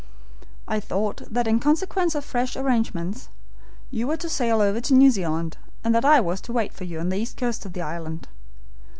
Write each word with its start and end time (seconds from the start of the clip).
I 0.67 0.79
thought 0.79 1.21
that 1.31 1.45
in 1.45 1.59
consequence 1.59 2.15
of 2.15 2.25
fresh 2.25 2.55
arrangements, 2.57 3.29
you 3.91 4.07
were 4.07 4.17
to 4.17 4.29
sail 4.29 4.59
over 4.59 4.81
to 4.81 4.95
New 4.95 5.11
Zealand, 5.11 5.57
and 5.83 5.93
that 5.93 6.05
I 6.05 6.19
was 6.19 6.41
to 6.41 6.51
wait 6.51 6.73
for 6.73 6.85
you 6.85 6.99
on 6.99 7.09
the 7.09 7.17
east 7.17 7.37
coast 7.37 7.67
of 7.67 7.73
the 7.73 7.81
island. 7.81 8.27